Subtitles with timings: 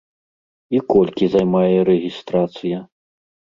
[0.77, 2.83] І колькі займае рэгістрацыя?